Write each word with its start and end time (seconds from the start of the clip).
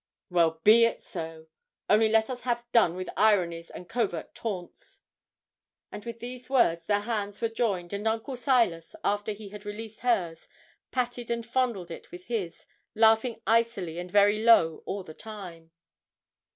'Well, 0.31 0.59
be 0.63 0.83
it 0.83 0.99
so; 0.99 1.45
only 1.87 2.09
let 2.09 2.27
us 2.31 2.41
have 2.41 2.65
done 2.71 2.95
with 2.95 3.07
ironies 3.15 3.69
and 3.69 3.87
covert 3.87 4.33
taunts.' 4.33 5.01
And 5.91 6.03
with 6.05 6.19
these 6.19 6.49
words 6.49 6.87
their 6.87 7.01
hands 7.01 7.39
were 7.39 7.49
joined; 7.49 7.93
and 7.93 8.07
Uncle 8.07 8.35
Silas, 8.35 8.95
after 9.03 9.31
he 9.31 9.49
had 9.49 9.63
released 9.63 9.99
hers, 9.99 10.49
patted 10.89 11.29
and 11.29 11.45
fondled 11.45 11.91
it 11.91 12.11
with 12.11 12.25
his, 12.25 12.65
laughing 12.95 13.43
icily 13.45 13.99
and 13.99 14.09
very 14.09 14.41
low 14.41 14.81
all 14.87 15.03
the 15.03 15.13
time. 15.13 15.69